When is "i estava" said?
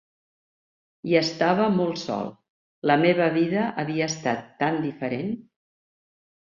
1.11-1.67